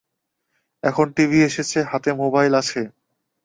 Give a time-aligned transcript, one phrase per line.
[0.83, 2.81] এখন টিভি এসেছে, হাতে মোবাইল আছে।